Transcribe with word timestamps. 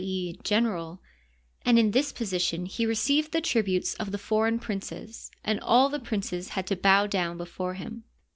e., 0.03 0.33
general), 0.43 0.99
and 1.63 1.77
in 1.77 1.91
this 1.91 2.11
position 2.11 2.65
he 2.65 2.87
received 2.87 3.31
the 3.31 3.39
tributes 3.39 3.93
of 3.93 4.11
the 4.11 4.17
foreign 4.17 4.57
princes 4.57 5.29
and 5.43 5.59
all 5.59 5.89
the 5.89 5.99
princes 5.99 6.49
had 6.57 6.65
to 6.65 6.75
bow 6.75 7.05
down 7.05 7.37
before 7.37 7.75
him. 7.75 8.03